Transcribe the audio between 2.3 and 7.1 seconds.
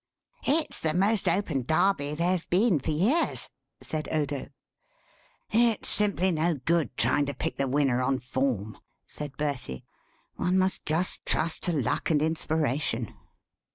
been for years," said Odo. "It's simply no good